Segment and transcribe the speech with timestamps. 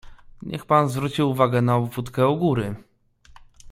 [0.41, 2.75] "Niech pan zwróci uwagę na obwódkę u góry."